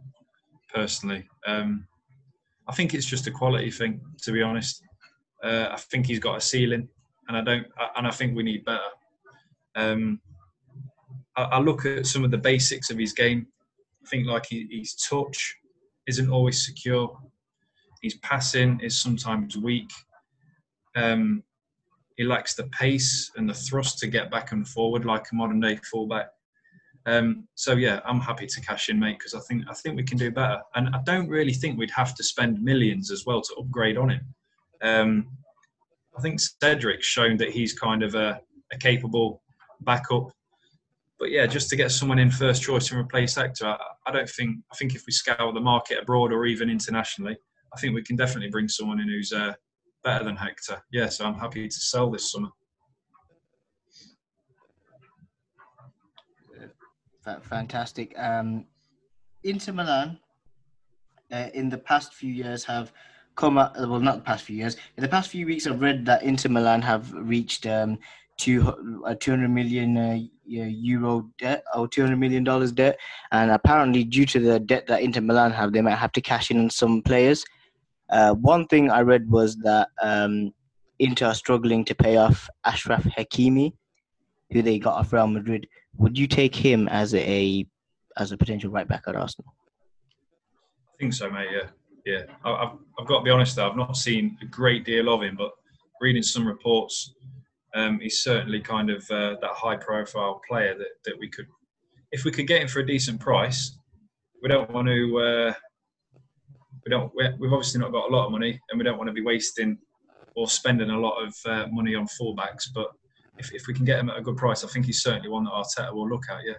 Personally, 0.73 1.27
um, 1.47 1.87
I 2.67 2.73
think 2.73 2.93
it's 2.93 3.05
just 3.05 3.27
a 3.27 3.31
quality 3.31 3.71
thing, 3.71 4.01
to 4.23 4.31
be 4.31 4.41
honest. 4.41 4.81
Uh, 5.43 5.67
I 5.71 5.77
think 5.77 6.05
he's 6.05 6.19
got 6.19 6.37
a 6.37 6.41
ceiling, 6.41 6.87
and 7.27 7.37
I 7.37 7.41
don't, 7.41 7.67
and 7.95 8.07
I 8.07 8.11
think 8.11 8.35
we 8.35 8.43
need 8.43 8.65
better. 8.65 8.79
Um, 9.75 10.19
I, 11.35 11.43
I, 11.43 11.59
look 11.59 11.85
at 11.85 12.05
some 12.05 12.23
of 12.23 12.31
the 12.31 12.37
basics 12.37 12.89
of 12.89 12.97
his 12.97 13.13
game. 13.13 13.47
I 14.03 14.09
think 14.09 14.27
like 14.27 14.45
he, 14.49 14.67
his 14.71 14.95
touch 14.95 15.55
isn't 16.07 16.29
always 16.29 16.65
secure. 16.65 17.17
His 18.01 18.15
passing 18.15 18.79
is 18.81 18.99
sometimes 18.99 19.57
weak. 19.57 19.89
Um, 20.95 21.43
he 22.17 22.23
lacks 22.23 22.55
the 22.55 22.63
pace 22.67 23.31
and 23.35 23.49
the 23.49 23.53
thrust 23.53 23.99
to 23.99 24.07
get 24.07 24.31
back 24.31 24.51
and 24.51 24.67
forward 24.67 25.05
like 25.05 25.25
a 25.31 25.35
modern 25.35 25.59
day 25.59 25.77
fullback. 25.91 26.27
Um, 27.05 27.47
so 27.55 27.73
yeah, 27.73 27.99
I'm 28.05 28.19
happy 28.19 28.47
to 28.47 28.61
cash 28.61 28.89
in, 28.89 28.99
mate, 28.99 29.19
because 29.19 29.35
I 29.35 29.39
think 29.41 29.65
I 29.69 29.73
think 29.73 29.95
we 29.95 30.03
can 30.03 30.17
do 30.17 30.31
better, 30.31 30.59
and 30.73 30.89
I 30.95 30.99
don't 31.05 31.29
really 31.29 31.53
think 31.53 31.77
we'd 31.77 31.91
have 31.91 32.15
to 32.15 32.23
spend 32.23 32.61
millions 32.63 33.11
as 33.11 33.25
well 33.25 33.41
to 33.41 33.55
upgrade 33.59 33.97
on 33.97 34.09
him. 34.09 34.21
Um, 34.81 35.27
I 36.17 36.21
think 36.21 36.39
Cedric's 36.39 37.05
shown 37.05 37.37
that 37.37 37.51
he's 37.51 37.77
kind 37.77 38.01
of 38.01 38.15
a, 38.15 38.39
a, 38.71 38.77
capable 38.77 39.43
backup, 39.81 40.31
but 41.19 41.29
yeah, 41.29 41.45
just 41.45 41.69
to 41.69 41.75
get 41.75 41.91
someone 41.91 42.19
in 42.19 42.31
first 42.31 42.63
choice 42.63 42.89
and 42.91 42.99
replace 42.99 43.35
Hector, 43.35 43.67
I, 43.67 43.77
I 44.07 44.11
don't 44.11 44.29
think. 44.29 44.57
I 44.71 44.75
think 44.75 44.95
if 44.95 45.03
we 45.05 45.13
scour 45.13 45.53
the 45.53 45.59
market 45.59 46.01
abroad 46.01 46.33
or 46.33 46.45
even 46.47 46.71
internationally, 46.71 47.37
I 47.71 47.79
think 47.79 47.93
we 47.93 48.03
can 48.03 48.15
definitely 48.15 48.49
bring 48.49 48.67
someone 48.67 48.99
in 48.99 49.09
who's 49.09 49.31
uh, 49.31 49.53
better 50.05 50.23
than 50.23 50.37
Hector. 50.37 50.81
Yeah, 50.91 51.09
so 51.09 51.25
I'm 51.25 51.33
happy 51.33 51.67
to 51.67 51.79
sell 51.79 52.09
this 52.09 52.31
summer. 52.31 52.49
Fantastic. 57.41 58.13
Um, 58.19 58.65
Inter 59.43 59.73
Milan, 59.73 60.19
uh, 61.31 61.47
in 61.55 61.69
the 61.69 61.77
past 61.77 62.13
few 62.13 62.31
years, 62.31 62.63
have 62.65 62.93
come 63.35 63.57
up. 63.57 63.75
Well, 63.77 63.99
not 63.99 64.17
the 64.17 64.21
past 64.21 64.45
few 64.45 64.55
years. 64.55 64.77
In 64.95 65.01
the 65.01 65.09
past 65.09 65.31
few 65.31 65.47
weeks, 65.47 65.65
I've 65.65 65.81
read 65.81 66.05
that 66.05 66.21
Inter 66.21 66.49
Milan 66.49 66.83
have 66.83 67.11
reached 67.13 67.65
um, 67.65 67.97
two, 68.37 69.01
uh, 69.07 69.15
200 69.19 69.49
million 69.49 69.97
uh, 69.97 70.19
euro 70.45 71.27
debt 71.39 71.63
or 71.73 71.87
200 71.87 72.15
million 72.15 72.43
dollars 72.43 72.71
debt, 72.71 72.99
and 73.31 73.49
apparently, 73.49 74.03
due 74.03 74.27
to 74.27 74.39
the 74.39 74.59
debt 74.59 74.85
that 74.85 75.01
Inter 75.01 75.21
Milan 75.21 75.51
have, 75.51 75.73
they 75.73 75.81
might 75.81 75.95
have 75.95 76.11
to 76.11 76.21
cash 76.21 76.51
in 76.51 76.59
on 76.59 76.69
some 76.69 77.01
players. 77.01 77.43
Uh, 78.09 78.33
one 78.33 78.67
thing 78.67 78.89
I 78.89 79.01
read 79.01 79.29
was 79.29 79.55
that 79.57 79.89
um, 80.01 80.53
Inter 80.99 81.27
are 81.27 81.35
struggling 81.35 81.83
to 81.85 81.95
pay 81.95 82.17
off 82.17 82.49
Achraf 82.65 83.03
Hakimi, 83.15 83.73
who 84.51 84.61
they 84.61 84.79
got 84.79 84.95
off 84.95 85.11
Real 85.11 85.27
Madrid. 85.27 85.67
Would 85.97 86.17
you 86.17 86.27
take 86.27 86.55
him 86.55 86.87
as 86.89 87.13
a 87.15 87.65
as 88.17 88.31
a 88.31 88.37
potential 88.37 88.69
right 88.69 88.87
back 88.87 89.03
at 89.07 89.15
Arsenal? 89.15 89.53
I 90.93 90.97
think 90.99 91.13
so, 91.13 91.29
mate. 91.29 91.49
Yeah, 91.51 91.69
yeah. 92.05 92.21
I've, 92.45 92.77
I've 92.99 93.07
got 93.07 93.19
to 93.19 93.23
be 93.23 93.31
honest. 93.31 93.55
Though, 93.55 93.69
I've 93.69 93.75
not 93.75 93.97
seen 93.97 94.37
a 94.41 94.45
great 94.45 94.85
deal 94.85 95.13
of 95.13 95.23
him, 95.23 95.35
but 95.35 95.51
reading 95.99 96.23
some 96.23 96.47
reports, 96.47 97.15
um, 97.73 97.99
he's 97.99 98.21
certainly 98.23 98.61
kind 98.61 98.89
of 98.89 99.03
uh, 99.09 99.35
that 99.41 99.51
high-profile 99.51 100.41
player 100.47 100.77
that, 100.77 100.87
that 101.05 101.15
we 101.19 101.29
could, 101.29 101.47
if 102.11 102.23
we 102.23 102.31
could 102.31 102.47
get 102.47 102.61
him 102.61 102.67
for 102.67 102.79
a 102.79 102.85
decent 102.85 103.19
price. 103.19 103.77
We 104.43 104.49
don't 104.49 104.69
want 104.69 104.87
to. 104.87 105.17
Uh, 105.17 105.53
we 106.85 106.89
don't. 106.89 107.11
We've 107.39 107.53
obviously 107.53 107.81
not 107.81 107.91
got 107.91 108.09
a 108.09 108.13
lot 108.15 108.25
of 108.25 108.31
money, 108.31 108.59
and 108.69 108.77
we 108.77 108.83
don't 108.83 108.97
want 108.97 109.07
to 109.07 109.13
be 109.13 109.21
wasting 109.21 109.77
or 110.35 110.47
spending 110.47 110.89
a 110.89 110.99
lot 110.99 111.17
of 111.23 111.33
uh, 111.45 111.67
money 111.71 111.95
on 111.95 112.07
fullbacks. 112.07 112.67
But 112.73 112.87
if, 113.37 113.53
if 113.53 113.67
we 113.67 113.73
can 113.73 113.85
get 113.85 113.99
him 113.99 114.09
at 114.09 114.17
a 114.17 114.21
good 114.21 114.37
price, 114.37 114.63
I 114.63 114.67
think 114.67 114.85
he's 114.85 115.01
certainly 115.01 115.29
one 115.29 115.45
that 115.45 115.51
Arteta 115.51 115.93
will 115.93 116.09
look 116.09 116.23
at. 116.29 116.39
Yeah. 116.45 116.55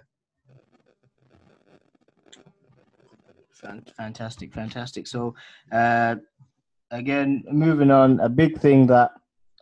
Fantastic, 3.97 4.53
fantastic. 4.53 5.07
So, 5.07 5.35
uh, 5.71 6.15
again, 6.91 7.43
moving 7.51 7.91
on, 7.91 8.19
a 8.19 8.29
big 8.29 8.59
thing 8.59 8.87
that 8.87 9.11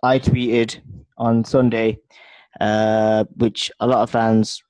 I 0.03 0.19
tweeted 0.19 0.79
on 1.17 1.43
Sunday 1.43 1.99
uh, 2.59 3.25
which 3.35 3.71
a 3.79 3.87
lot 3.87 4.01
of 4.01 4.09
fans 4.09 4.63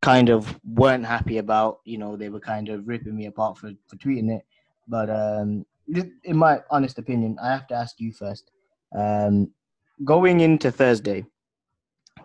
kind 0.00 0.30
of 0.30 0.58
weren't 0.64 1.04
happy 1.04 1.38
about. 1.38 1.80
You 1.84 1.98
know, 1.98 2.16
they 2.16 2.28
were 2.28 2.40
kind 2.40 2.68
of 2.68 2.86
ripping 2.88 3.16
me 3.16 3.26
apart 3.26 3.58
for, 3.58 3.72
for 3.86 3.96
tweeting 3.96 4.30
it. 4.30 4.42
But 4.88 5.10
um, 5.10 5.64
in 6.24 6.36
my 6.36 6.60
honest 6.70 6.98
opinion, 6.98 7.36
I 7.42 7.52
have 7.52 7.66
to 7.68 7.74
ask 7.74 8.00
you 8.00 8.12
first. 8.12 8.50
Um, 8.96 9.52
going 10.04 10.40
into 10.40 10.70
Thursday, 10.70 11.24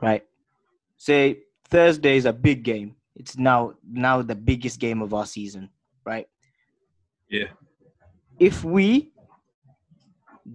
right? 0.01 0.23
Say 0.97 1.39
Thursday 1.69 2.17
is 2.17 2.25
a 2.25 2.33
big 2.33 2.63
game. 2.63 2.95
It's 3.15 3.37
now 3.37 3.73
now 3.89 4.21
the 4.21 4.35
biggest 4.35 4.79
game 4.79 5.01
of 5.01 5.13
our 5.13 5.25
season, 5.25 5.69
right? 6.05 6.27
Yeah. 7.29 7.47
If 8.39 8.63
we 8.63 9.11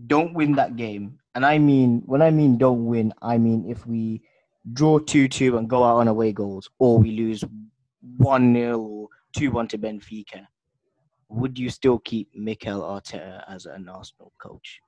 don't 0.06 0.34
win 0.34 0.52
that 0.54 0.76
game, 0.76 1.18
and 1.34 1.44
I 1.44 1.58
mean 1.58 2.02
when 2.06 2.22
I 2.22 2.30
mean 2.30 2.58
don't 2.58 2.86
win, 2.86 3.12
I 3.22 3.38
mean 3.38 3.68
if 3.68 3.86
we 3.86 4.22
draw 4.72 4.98
two 4.98 5.28
two 5.28 5.58
and 5.58 5.68
go 5.68 5.82
out 5.84 5.96
on 5.96 6.08
away 6.08 6.32
goals, 6.32 6.70
or 6.78 6.98
we 6.98 7.12
lose 7.12 7.44
one 8.16 8.54
0 8.54 8.78
or 8.78 9.08
two 9.34 9.50
one 9.50 9.68
to 9.68 9.78
Benfica, 9.78 10.46
would 11.32 11.58
you 11.58 11.70
still 11.70 11.98
keep 11.98 12.28
Mikel 12.34 12.82
Arteta 12.82 13.42
as 13.48 13.66
an 13.66 13.88
Arsenal 13.88 14.32
coach? 14.40 14.80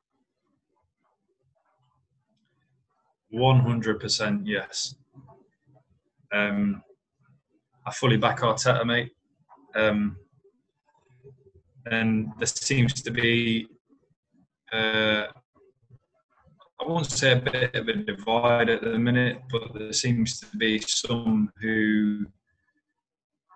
One 3.31 3.61
hundred 3.61 3.99
percent, 3.99 4.47
yes. 4.47 4.95
Um, 6.33 6.83
I 7.87 7.93
fully 7.93 8.17
back 8.17 8.41
Arteta, 8.41 8.85
mate. 8.85 9.13
Um, 9.75 10.17
and 11.87 12.29
there 12.39 12.47
seems 12.47 13.03
to 13.03 13.11
be, 13.11 13.67
uh, 14.73 15.27
I 16.81 16.87
won't 16.87 17.11
say 17.11 17.33
a 17.33 17.37
bit 17.37 17.75
of 17.75 17.89
a 17.89 17.95
divide 17.95 18.69
at 18.69 18.83
the 18.83 18.99
minute, 18.99 19.39
but 19.51 19.75
there 19.75 19.93
seems 19.93 20.41
to 20.41 20.57
be 20.57 20.79
some 20.81 21.51
who 21.61 22.27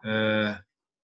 uh, 0.05 0.57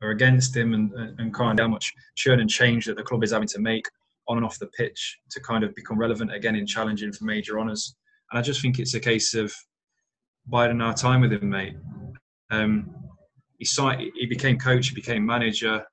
are 0.05 0.11
against 0.11 0.57
him 0.57 0.75
and, 0.75 0.93
and 1.19 1.35
kind 1.35 1.59
of 1.59 1.65
how 1.65 1.69
much 1.69 1.93
churn 2.15 2.41
and 2.41 2.51
change 2.51 2.87
that 2.87 2.97
the 2.97 3.03
club 3.03 3.25
is 3.25 3.33
having 3.33 3.49
to 3.49 3.59
make 3.59 3.87
on 4.29 4.37
and 4.37 4.47
off 4.47 4.59
the 4.59 4.67
pitch 4.69 5.19
to 5.31 5.41
kind 5.41 5.65
of 5.65 5.75
become 5.75 5.99
relevant 5.99 6.33
again 6.35 6.57
in 6.57 6.67
challenging 6.67 7.13
for 7.13 7.25
major 7.25 7.59
honours. 7.59 7.95
And 8.31 8.39
I 8.39 8.43
just 8.43 8.61
think 8.63 8.79
it's 8.79 8.95
a 8.95 9.01
case 9.01 9.35
of 9.35 9.53
biding 10.47 10.81
our 10.81 10.95
time 10.95 11.21
with 11.21 11.33
him, 11.33 11.51
mate. 11.51 11.77
Um, 12.51 12.95
he 13.59 13.67
he 14.15 14.27
became 14.27 14.59
coach, 14.59 14.89
he 14.89 14.95
became 14.95 15.25
manager, 15.25 15.85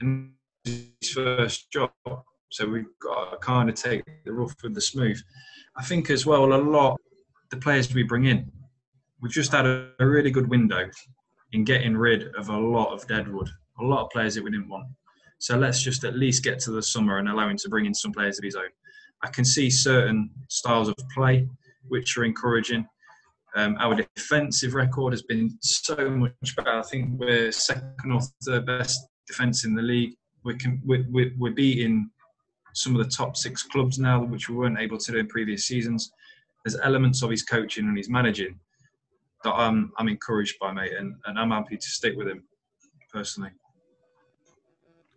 and 0.00 0.32
his 0.64 1.10
first 1.12 1.70
job. 1.70 1.90
So 2.50 2.68
we've 2.68 2.86
got 3.00 3.30
to 3.30 3.36
kind 3.38 3.68
of 3.68 3.74
take 3.74 4.04
the 4.24 4.32
rough 4.32 4.54
with 4.62 4.74
the 4.74 4.80
smooth. 4.80 5.20
I 5.76 5.84
think 5.84 6.10
as 6.10 6.24
well, 6.24 6.44
a 6.44 6.56
lot 6.56 7.00
the 7.50 7.56
players 7.56 7.92
we 7.92 8.02
bring 8.02 8.24
in, 8.24 8.50
we've 9.20 9.32
just 9.32 9.52
had 9.52 9.66
a 9.66 9.90
really 10.00 10.30
good 10.30 10.48
window 10.48 10.88
in 11.52 11.64
getting 11.64 11.96
rid 11.96 12.34
of 12.36 12.48
a 12.48 12.58
lot 12.58 12.92
of 12.92 13.06
deadwood, 13.06 13.48
a 13.80 13.84
lot 13.84 14.04
of 14.04 14.10
players 14.10 14.34
that 14.34 14.44
we 14.44 14.50
didn't 14.50 14.68
want. 14.68 14.86
So 15.38 15.56
let's 15.56 15.82
just 15.82 16.04
at 16.04 16.16
least 16.16 16.42
get 16.42 16.58
to 16.60 16.70
the 16.70 16.82
summer 16.82 17.18
and 17.18 17.28
allow 17.28 17.48
him 17.48 17.56
to 17.58 17.68
bring 17.68 17.86
in 17.86 17.94
some 17.94 18.12
players 18.12 18.38
of 18.38 18.44
his 18.44 18.56
own. 18.56 18.70
I 19.22 19.28
can 19.28 19.44
see 19.44 19.70
certain 19.70 20.30
styles 20.48 20.88
of 20.88 20.94
play 21.14 21.48
which 21.88 22.16
are 22.16 22.24
encouraging. 22.24 22.86
Um, 23.54 23.76
our 23.78 23.94
defensive 23.94 24.74
record 24.74 25.12
has 25.12 25.22
been 25.22 25.56
so 25.62 26.10
much 26.10 26.56
better. 26.56 26.78
I 26.78 26.82
think 26.82 27.18
we're 27.18 27.52
second 27.52 28.12
or 28.12 28.20
third 28.44 28.66
best 28.66 29.00
defence 29.26 29.64
in 29.64 29.74
the 29.74 29.82
league. 29.82 30.14
We're, 30.44 30.58
we're, 30.84 31.32
we're 31.38 31.52
beating 31.52 32.10
some 32.74 32.94
of 32.94 33.02
the 33.02 33.10
top 33.10 33.36
six 33.36 33.62
clubs 33.62 33.98
now, 33.98 34.22
which 34.22 34.48
we 34.48 34.56
weren't 34.56 34.78
able 34.78 34.98
to 34.98 35.12
do 35.12 35.18
in 35.18 35.26
previous 35.26 35.66
seasons. 35.66 36.10
There's 36.64 36.78
elements 36.80 37.22
of 37.22 37.30
his 37.30 37.42
coaching 37.42 37.86
and 37.86 37.96
his 37.96 38.10
managing 38.10 38.58
that 39.44 39.52
I'm, 39.52 39.92
I'm 39.98 40.08
encouraged 40.08 40.58
by, 40.60 40.72
mate, 40.72 40.92
and, 40.98 41.14
and 41.26 41.38
I'm 41.38 41.50
happy 41.50 41.76
to 41.76 41.88
stick 41.88 42.16
with 42.16 42.28
him 42.28 42.44
personally. 43.12 43.50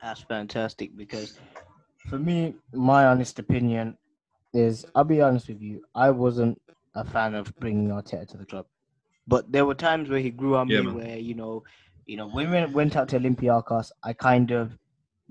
That's 0.01 0.21
fantastic 0.21 0.95
because 0.95 1.39
for 2.07 2.17
me, 2.17 2.55
my 2.73 3.05
honest 3.05 3.39
opinion 3.39 3.97
is 4.53 4.85
I'll 4.95 5.03
be 5.03 5.21
honest 5.21 5.47
with 5.47 5.61
you, 5.61 5.83
I 5.93 6.09
wasn't 6.09 6.59
a 6.95 7.03
fan 7.03 7.35
of 7.35 7.53
bringing 7.59 7.89
Arteta 7.89 8.27
to 8.29 8.37
the 8.37 8.45
club. 8.45 8.65
But 9.27 9.51
there 9.51 9.65
were 9.65 9.75
times 9.75 10.09
where 10.09 10.19
he 10.19 10.31
grew 10.31 10.55
on 10.55 10.69
yeah, 10.69 10.79
me, 10.79 10.85
man. 10.87 10.95
where 10.95 11.17
you 11.17 11.35
know, 11.35 11.63
you 12.05 12.17
know, 12.17 12.27
when 12.27 12.49
we 12.49 12.65
went 12.73 12.95
out 12.95 13.09
to 13.09 13.19
Olympiacos, 13.19 13.91
I 14.03 14.13
kind 14.13 14.51
of 14.51 14.77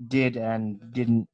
did 0.07 0.37
and 0.37 0.79
didn't 0.93 1.27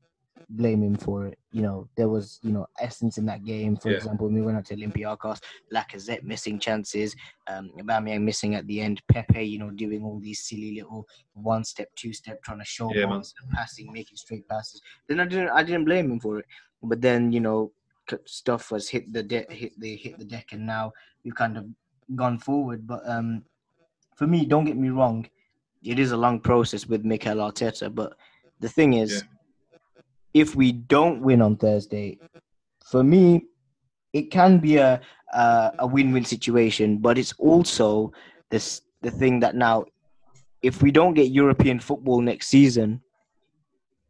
blame 0.50 0.84
him 0.84 0.96
for 0.96 1.28
it. 1.28 1.38
You 1.52 1.62
know, 1.62 1.88
there 1.96 2.10
was, 2.10 2.40
you 2.44 2.52
know, 2.52 2.68
essence 2.80 3.18
in 3.18 3.26
that 3.26 3.44
game. 3.44 3.76
For 3.78 3.90
yeah. 3.90 3.98
example, 3.98 4.28
when 4.28 4.36
we 4.36 4.42
went 4.42 4.58
out 4.58 4.66
to 4.66 4.76
Olympiacos, 4.76 5.42
Lacazette 5.74 6.24
missing 6.24 6.60
chances, 6.60 7.16
um, 7.48 7.72
Aubameyang 7.80 8.22
missing 8.22 8.56
at 8.56 8.68
the 8.68 8.82
end, 8.82 9.02
Pepe, 9.08 9.44
you 9.44 9.60
know, 9.60 9.72
doing 9.72 10.04
all 10.04 10.20
these 10.20 10.40
silly 10.40 10.76
little 10.76 11.08
one 11.34 11.64
step, 11.64 11.88
two 11.96 12.14
step, 12.14 12.42
trying 12.44 12.60
to 12.60 12.66
show 12.66 12.94
yeah, 12.94 13.22
passing, 13.54 13.92
making 13.92 14.18
straight 14.18 14.48
passes. 14.48 14.82
Then 15.08 15.20
I 15.20 15.26
didn't, 15.26 15.50
I 15.50 15.64
didn't 15.64 15.86
blame 15.86 16.12
him 16.12 16.20
for 16.20 16.40
it. 16.40 16.46
But 16.84 17.02
then, 17.02 17.32
you 17.32 17.40
know, 17.40 17.72
stuff 18.26 18.72
was 18.72 18.90
hit 18.90 19.12
the 19.12 19.24
deck, 19.24 19.52
hit 19.52 19.80
the 19.80 19.96
hit 19.96 20.20
the 20.20 20.26
deck, 20.26 20.50
and 20.52 20.66
now 20.66 20.94
we've 21.24 21.36
kind 21.36 21.58
of 21.58 21.66
gone 22.16 22.38
forward. 22.38 22.86
But 22.86 23.02
um, 23.08 23.44
for 24.16 24.28
me, 24.28 24.46
don't 24.46 24.66
get 24.66 24.78
me 24.78 24.90
wrong, 24.90 25.28
it 25.84 26.00
is 26.00 26.12
a 26.12 26.18
long 26.18 26.40
process 26.40 26.88
with 26.88 27.06
Mikel 27.06 27.38
Arteta. 27.38 27.94
But 27.94 28.14
the 28.60 28.70
thing 28.70 28.94
is, 28.94 29.24
yeah. 29.24 29.35
If 30.36 30.54
we 30.54 30.74
don't 30.74 31.22
win 31.22 31.42
on 31.42 31.56
Thursday, 31.56 32.20
for 32.86 33.04
me, 33.04 33.46
it 34.14 34.30
can 34.30 34.60
be 34.60 34.76
a 34.78 35.02
a, 35.34 35.72
a 35.80 35.88
win-win 35.88 36.26
situation. 36.26 36.98
But 36.98 37.18
it's 37.18 37.34
also 37.40 38.12
this 38.52 38.82
the 39.02 39.10
thing 39.10 39.40
that 39.40 39.56
now, 39.56 39.86
if 40.62 40.84
we 40.84 40.92
don't 40.92 41.14
get 41.14 41.32
European 41.32 41.80
football 41.80 42.22
next 42.22 42.48
season, 42.48 43.02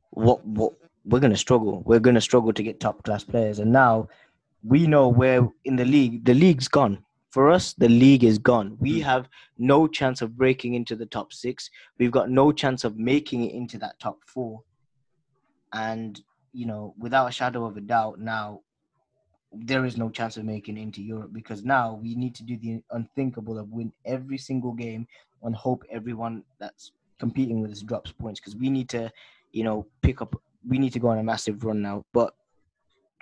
what 0.09 0.45
what 0.45 0.73
we're 1.05 1.19
going 1.19 1.31
to 1.31 1.37
struggle. 1.37 1.83
We're 1.85 1.99
going 1.99 2.15
to 2.15 2.21
struggle 2.21 2.51
to 2.53 2.63
get 2.63 2.79
top 2.79 3.03
class 3.03 3.23
players. 3.23 3.59
And 3.59 3.71
now 3.71 4.09
we 4.63 4.87
know 4.87 5.07
where 5.07 5.47
in 5.63 5.75
the 5.75 5.85
league, 5.85 6.25
the 6.25 6.33
league's 6.33 6.67
gone. 6.67 7.03
For 7.29 7.51
us, 7.51 7.73
the 7.73 7.89
league 7.89 8.23
is 8.23 8.39
gone. 8.39 8.77
We 8.79 8.99
hmm. 8.99 9.05
have 9.05 9.29
no 9.59 9.87
chance 9.87 10.23
of 10.23 10.35
breaking 10.35 10.73
into 10.73 10.95
the 10.95 11.05
top 11.05 11.33
six. 11.33 11.69
We've 11.99 12.11
got 12.11 12.31
no 12.31 12.51
chance 12.51 12.83
of 12.83 12.97
making 12.97 13.43
it 13.43 13.53
into 13.53 13.77
that 13.79 13.99
top 13.99 14.17
four. 14.25 14.63
And, 15.75 16.19
you 16.53 16.65
know, 16.65 16.95
without 16.97 17.27
a 17.27 17.31
shadow 17.31 17.65
of 17.65 17.77
a 17.77 17.81
doubt, 17.81 18.19
now 18.19 18.61
there 19.51 19.85
is 19.85 19.97
no 19.97 20.09
chance 20.09 20.37
of 20.37 20.45
making 20.45 20.77
into 20.77 21.01
Europe 21.01 21.31
because 21.31 21.63
now 21.63 21.99
we 22.01 22.15
need 22.15 22.33
to 22.35 22.43
do 22.43 22.57
the 22.57 22.81
unthinkable 22.91 23.59
of 23.59 23.69
win 23.71 23.91
every 24.05 24.37
single 24.37 24.71
game 24.71 25.07
and 25.43 25.55
hope 25.55 25.83
everyone 25.91 26.43
that's 26.59 26.91
competing 27.19 27.61
with 27.61 27.71
us 27.71 27.81
drops 27.81 28.11
points 28.11 28.39
because 28.39 28.55
we 28.55 28.69
need 28.69 28.89
to, 28.89 29.11
you 29.51 29.63
know, 29.63 29.85
pick 30.01 30.21
up 30.21 30.35
we 30.67 30.79
need 30.79 30.93
to 30.93 30.99
go 30.99 31.09
on 31.09 31.19
a 31.19 31.23
massive 31.23 31.63
run 31.63 31.81
now. 31.81 32.03
But 32.11 32.33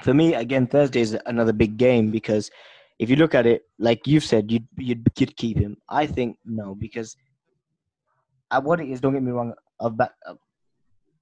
for 0.01 0.13
me, 0.13 0.33
again, 0.33 0.67
Thursday 0.67 1.01
is 1.01 1.17
another 1.25 1.53
big 1.53 1.77
game 1.77 2.09
because 2.09 2.49
if 2.99 3.09
you 3.09 3.15
look 3.15 3.35
at 3.35 3.45
it, 3.45 3.63
like 3.79 4.07
you've 4.07 4.23
said, 4.23 4.51
you'd 4.51 4.67
you'd, 4.77 5.05
you'd 5.17 5.35
keep 5.35 5.57
him. 5.57 5.77
I 5.89 6.07
think 6.07 6.37
no, 6.45 6.75
because 6.75 7.17
what 8.61 8.79
it 8.79 8.89
is, 8.89 9.01
don't 9.01 9.13
get 9.13 9.23
me 9.23 9.31
wrong. 9.31 9.53
Of 9.79 9.97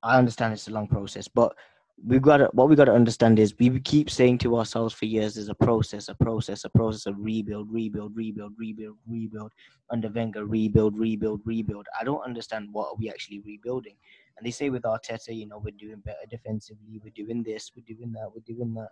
I 0.04 0.18
understand 0.18 0.54
it's 0.54 0.68
a 0.68 0.72
long 0.72 0.88
process, 0.88 1.28
but 1.28 1.56
we've 2.04 2.22
got 2.22 2.38
to, 2.38 2.50
what 2.54 2.70
we 2.70 2.76
got 2.76 2.86
to 2.86 2.94
understand 2.94 3.38
is 3.40 3.54
we 3.60 3.80
keep 3.82 4.10
saying 4.10 4.40
to 4.40 4.58
ourselves 4.58 4.94
for 4.94 5.06
years 5.06 5.36
there's 5.36 5.50
a 5.50 5.56
process, 5.56 6.10
a 6.10 6.16
process, 6.16 6.64
a 6.64 6.70
process 6.70 7.06
of 7.06 7.16
rebuild, 7.20 7.72
rebuild, 7.72 8.16
rebuild, 8.16 8.54
rebuild, 8.58 8.98
rebuild. 9.08 9.52
Under 9.92 10.10
Wenger, 10.10 10.46
rebuild, 10.46 10.98
rebuild, 10.98 11.42
rebuild. 11.46 11.86
I 12.00 12.04
don't 12.04 12.24
understand 12.26 12.70
what 12.72 12.88
are 12.88 12.96
we 12.98 13.10
actually 13.10 13.42
rebuilding. 13.42 13.96
And 14.38 14.46
they 14.46 14.52
say 14.52 14.70
with 14.70 14.84
Arteta, 14.84 15.36
you 15.36 15.48
know, 15.48 15.60
we're 15.60 15.72
doing 15.78 16.02
better 16.04 16.26
defensively, 16.30 17.00
we're 17.04 17.12
doing 17.12 17.44
this, 17.44 17.72
we're 17.76 17.96
doing 17.96 18.12
that, 18.14 18.32
we're 18.34 18.56
doing 18.56 18.74
that. 18.76 18.90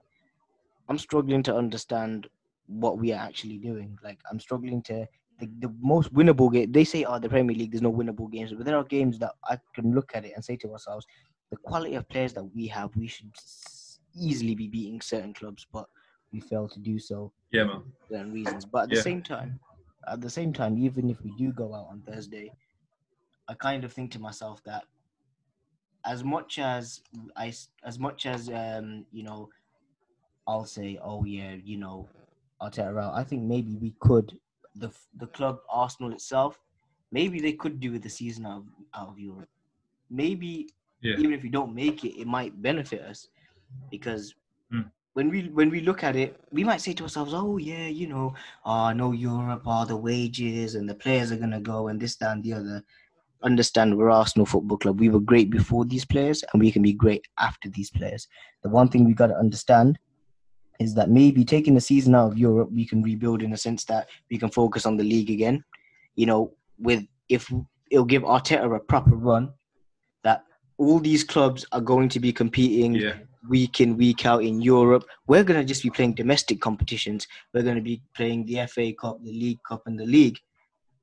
I'm 0.89 0.97
struggling 0.97 1.41
to 1.43 1.55
understand 1.55 2.27
what 2.67 2.99
we 2.99 3.13
are 3.13 3.19
actually 3.19 3.57
doing. 3.57 3.97
Like 4.03 4.19
I'm 4.29 4.39
struggling 4.39 4.83
to 4.83 5.07
the, 5.39 5.49
the 5.59 5.73
most 5.79 6.13
winnable 6.13 6.51
game. 6.51 6.71
They 6.71 6.83
say, 6.83 7.03
oh, 7.03 7.19
the 7.19 7.29
Premier 7.29 7.55
League, 7.55 7.71
there's 7.71 7.81
no 7.81 7.91
winnable 7.91 8.31
games, 8.31 8.53
but 8.53 8.65
there 8.65 8.77
are 8.77 8.83
games 8.83 9.19
that 9.19 9.33
I 9.45 9.57
can 9.73 9.93
look 9.93 10.11
at 10.13 10.25
it 10.25 10.33
and 10.35 10.43
say 10.43 10.55
to 10.57 10.71
ourselves, 10.71 11.05
the 11.51 11.57
quality 11.57 11.95
of 11.95 12.07
players 12.09 12.33
that 12.33 12.43
we 12.43 12.67
have, 12.67 12.95
we 12.95 13.07
should 13.07 13.31
easily 14.15 14.55
be 14.55 14.67
beating 14.67 15.01
certain 15.01 15.33
clubs, 15.33 15.65
but 15.71 15.85
we 16.31 16.39
fail 16.39 16.67
to 16.67 16.79
do 16.79 16.99
so. 16.99 17.31
Yeah, 17.51 17.63
man. 17.63 17.83
Certain 18.09 18.31
reasons, 18.31 18.65
but 18.65 18.83
at 18.83 18.89
the 18.89 19.01
same 19.01 19.23
time, 19.23 19.59
at 20.07 20.21
the 20.21 20.29
same 20.29 20.53
time, 20.53 20.77
even 20.77 21.09
if 21.09 21.21
we 21.23 21.33
do 21.37 21.51
go 21.51 21.73
out 21.73 21.87
on 21.89 22.01
Thursday, 22.01 22.51
I 23.47 23.53
kind 23.55 23.83
of 23.83 23.91
think 23.91 24.11
to 24.11 24.19
myself 24.19 24.63
that 24.65 24.83
as 26.05 26.23
much 26.23 26.59
as 26.59 27.01
I, 27.35 27.53
as 27.83 27.99
much 27.99 28.25
as 28.25 28.49
um, 28.49 29.05
you 29.11 29.23
know, 29.23 29.49
I'll 30.47 30.65
say, 30.65 30.99
oh 31.03 31.23
yeah, 31.25 31.55
you 31.63 31.77
know, 31.77 32.07
I'll 32.61 32.71
tell 32.71 32.97
out. 32.97 33.15
I 33.15 33.23
think 33.23 33.43
maybe 33.43 33.75
we 33.75 33.95
could 33.99 34.37
the 34.79 34.91
the 35.17 35.27
club 35.27 35.59
Arsenal 35.69 36.11
itself, 36.11 36.59
maybe 37.11 37.39
they 37.39 37.53
could 37.53 37.79
do 37.79 37.91
with 37.91 38.03
the 38.03 38.09
season 38.09 38.45
out 38.45 38.57
of, 38.57 38.65
out 38.93 39.09
of 39.09 39.19
Europe. 39.19 39.49
Maybe 40.09 40.69
yeah. 41.01 41.15
even 41.17 41.33
if 41.33 41.43
we 41.43 41.49
don't 41.49 41.73
make 41.75 42.03
it, 42.03 42.19
it 42.19 42.27
might 42.27 42.61
benefit 42.61 43.01
us 43.01 43.29
because 43.91 44.35
mm. 44.73 44.89
when 45.13 45.29
we 45.29 45.49
when 45.49 45.69
we 45.69 45.81
look 45.81 46.03
at 46.03 46.15
it, 46.15 46.39
we 46.51 46.63
might 46.63 46.81
say 46.81 46.93
to 46.93 47.03
ourselves, 47.03 47.33
"Oh 47.33 47.57
yeah, 47.57 47.87
you 47.87 48.07
know, 48.07 48.33
oh 48.65 48.91
no, 48.91 49.11
Europe, 49.11 49.63
all 49.65 49.85
the 49.85 49.95
wages 49.95 50.75
and 50.75 50.89
the 50.89 50.95
players 50.95 51.31
are 51.31 51.37
gonna 51.37 51.61
go 51.61 51.87
and 51.87 51.99
this, 51.99 52.15
that, 52.17 52.31
and 52.31 52.43
the 52.43 52.53
other." 52.53 52.83
Understand, 53.41 53.97
we're 53.97 54.09
Arsenal 54.09 54.45
Football 54.45 54.77
Club. 54.77 54.99
We 54.99 55.07
were 55.07 55.21
great 55.21 55.49
before 55.49 55.85
these 55.85 56.03
players, 56.03 56.43
and 56.51 56.61
we 56.61 56.71
can 56.73 56.81
be 56.81 56.91
great 56.91 57.25
after 57.37 57.69
these 57.69 57.89
players. 57.89 58.27
The 58.63 58.69
one 58.69 58.89
thing 58.89 59.05
we 59.05 59.13
got 59.13 59.27
to 59.27 59.37
understand 59.37 59.97
is 60.79 60.93
that 60.95 61.09
maybe 61.09 61.43
taking 61.43 61.75
the 61.75 61.81
season 61.81 62.15
out 62.15 62.31
of 62.31 62.37
Europe, 62.37 62.71
we 62.71 62.85
can 62.85 63.03
rebuild 63.03 63.43
in 63.43 63.51
the 63.51 63.57
sense 63.57 63.83
that 63.85 64.07
we 64.31 64.37
can 64.37 64.49
focus 64.49 64.85
on 64.85 64.95
the 64.97 65.03
league 65.03 65.29
again. 65.29 65.63
You 66.15 66.25
know, 66.25 66.53
with 66.77 67.05
if 67.27 67.51
it'll 67.91 68.05
give 68.05 68.23
Arteta 68.23 68.75
a 68.75 68.79
proper 68.79 69.15
run, 69.15 69.51
that 70.23 70.43
all 70.77 70.99
these 70.99 71.23
clubs 71.23 71.65
are 71.73 71.81
going 71.81 72.09
to 72.09 72.19
be 72.19 72.31
competing 72.31 72.95
Yeah. 72.95 73.17
week 73.47 73.81
in 73.81 73.97
week 73.97 74.25
out 74.25 74.43
in 74.43 74.61
Europe. 74.61 75.03
We're 75.27 75.43
going 75.43 75.59
to 75.59 75.65
just 75.65 75.83
be 75.83 75.89
playing 75.89 76.13
domestic 76.13 76.61
competitions. 76.61 77.27
We're 77.53 77.63
going 77.63 77.75
to 77.75 77.81
be 77.81 78.01
playing 78.15 78.45
the 78.45 78.65
FA 78.67 78.93
Cup, 78.93 79.23
the 79.23 79.31
League 79.31 79.59
Cup, 79.67 79.83
and 79.85 79.99
the 79.99 80.05
league. 80.05 80.39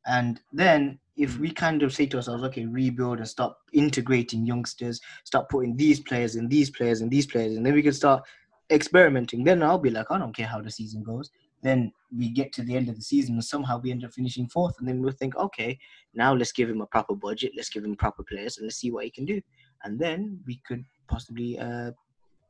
And 0.07 0.41
then 0.53 0.99
if 1.17 1.39
we 1.39 1.51
kind 1.51 1.83
of 1.83 1.95
say 1.95 2.07
to 2.07 2.19
ourselves, 2.19 2.45
okay, 2.45 2.67
rebuild 2.67 3.19
and 3.19 3.29
stop 3.29 3.59
integrating 3.73 4.47
youngsters, 4.47 5.01
start 5.25 5.49
putting 5.49 5.77
these 5.77 6.01
players 6.01 6.37
and 6.37 6.49
these 6.49 6.71
players 6.71 7.01
and 7.01 7.11
these 7.11 7.27
players, 7.27 7.57
and 7.57 7.65
then 7.65 7.75
we 7.75 7.83
can 7.83 7.93
start 7.93 8.23
experimenting. 8.71 9.45
Then 9.45 9.63
I'll 9.63 9.79
be 9.79 9.91
like, 9.91 10.11
I 10.11 10.19
don't 10.19 10.37
care 10.37 10.47
how 10.47 10.61
the 10.61 10.71
season 10.71 11.03
goes. 11.03 11.31
Then 11.63 11.93
we 12.17 12.29
get 12.29 12.53
to 12.55 12.63
the 12.63 12.77
end 12.77 12.89
of 12.89 12.97
the 12.97 13.03
season 13.03 13.35
and 13.35 13.45
somehow 13.45 13.81
we 13.81 13.91
end 13.91 14.05
up 14.05 14.13
finishing 14.13 14.49
fourth, 14.49 14.79
and 14.79 14.87
then 14.87 15.01
we'll 15.01 15.13
think, 15.13 15.37
okay, 15.37 15.79
now 16.15 16.35
let's 16.35 16.53
give 16.53 16.69
him 16.69 16.81
a 16.81 16.87
proper 16.87 17.15
budget, 17.15 17.53
let's 17.57 17.71
give 17.71 17.85
him 17.85 17.97
proper 17.97 18.23
players, 18.23 18.59
and 18.59 18.67
let's 18.67 18.77
see 18.77 18.91
what 18.91 19.05
he 19.05 19.11
can 19.11 19.25
do. 19.25 19.41
And 19.85 19.99
then 19.99 20.41
we 20.47 20.61
could 20.67 20.85
possibly, 21.09 21.59
uh, 21.59 21.93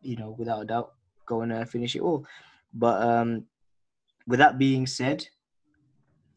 you 0.03 0.17
know, 0.17 0.35
without 0.39 0.63
a 0.63 0.65
doubt, 0.67 0.93
go 1.25 1.43
and 1.43 1.53
uh, 1.53 1.65
finish 1.65 1.97
it 1.97 2.03
all. 2.03 2.27
But 2.75 3.03
um, 3.03 3.45
with 4.27 4.39
that 4.39 4.59
being 4.59 4.87
said, 4.87 5.27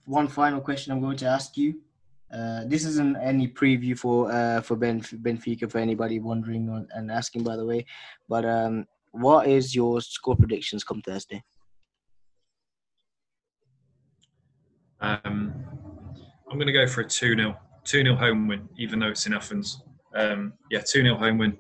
one 0.06 0.28
final 0.28 0.62
question 0.62 0.92
I'm 0.92 1.02
going 1.02 1.18
to 1.18 1.28
ask 1.28 1.58
you. 1.58 1.82
Uh, 2.34 2.64
this 2.68 2.86
isn't 2.86 3.18
any 3.18 3.48
preview 3.48 3.98
for 3.98 4.32
uh, 4.32 4.62
for 4.62 4.76
ben, 4.76 5.02
Benfica 5.02 5.70
for 5.70 5.80
anybody 5.80 6.20
wondering 6.20 6.70
on, 6.70 6.88
and 6.94 7.12
asking, 7.12 7.44
by 7.44 7.56
the 7.56 7.66
way. 7.66 7.86
But 8.28 8.46
um, 8.46 8.86
what 9.12 9.48
is 9.48 9.76
your 9.76 10.02
score 10.02 10.36
predictions 10.36 10.84
come 10.84 11.02
Thursday? 11.02 11.44
Um, 15.02 15.54
I'm 16.50 16.58
going 16.58 16.68
to 16.68 16.74
go 16.74 16.88
for 16.88 17.02
a 17.02 17.06
2 17.06 17.36
0. 17.36 17.58
2 17.86 18.04
0 18.04 18.16
home 18.16 18.48
win, 18.48 18.68
even 18.78 19.00
though 19.00 19.08
it's 19.08 19.26
in 19.26 19.34
Athens. 19.34 19.82
Um, 20.16 20.54
yeah, 20.70 20.80
2 20.80 21.02
0 21.04 21.16
home 21.16 21.38
win. 21.38 21.58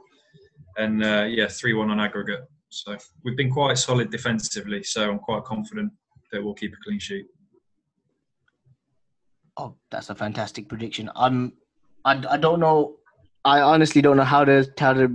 And 0.77 1.03
uh, 1.03 1.25
yeah, 1.27 1.47
3 1.47 1.73
1 1.73 1.89
on 1.89 1.99
aggregate. 1.99 2.41
So 2.69 2.97
we've 3.23 3.37
been 3.37 3.51
quite 3.51 3.77
solid 3.77 4.11
defensively. 4.11 4.83
So 4.83 5.09
I'm 5.09 5.19
quite 5.19 5.43
confident 5.43 5.91
that 6.31 6.43
we'll 6.43 6.53
keep 6.53 6.73
a 6.73 6.77
clean 6.83 6.99
sheet. 6.99 7.25
Oh, 9.57 9.75
that's 9.89 10.09
a 10.09 10.15
fantastic 10.15 10.69
prediction. 10.69 11.09
I'm, 11.15 11.53
I, 12.05 12.23
I 12.29 12.37
don't 12.37 12.59
know. 12.59 12.98
I 13.45 13.61
honestly 13.61 14.01
don't 14.01 14.17
know 14.17 14.23
how 14.23 14.43
to 14.45 14.67
how 14.77 14.93
to 14.93 15.07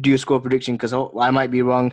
do 0.00 0.14
a 0.14 0.18
score 0.18 0.40
prediction 0.40 0.74
because 0.74 0.92
I 0.92 1.30
might 1.30 1.50
be 1.50 1.62
wrong, 1.62 1.92